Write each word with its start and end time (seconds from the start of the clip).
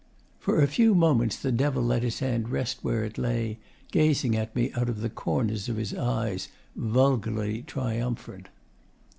For 0.39 0.59
a 0.59 0.65
few 0.67 0.95
moments 0.95 1.37
the 1.37 1.51
Devil 1.51 1.83
let 1.83 2.01
his 2.01 2.21
hand 2.21 2.49
rest 2.49 2.79
where 2.81 3.03
it 3.03 3.19
lay, 3.19 3.59
gazing 3.91 4.35
at 4.35 4.55
me 4.55 4.71
out 4.73 4.89
of 4.89 5.01
the 5.01 5.11
corners 5.11 5.69
of 5.69 5.77
his 5.77 5.93
eyes, 5.93 6.47
vulgarly 6.75 7.61
triumphant. 7.61 8.47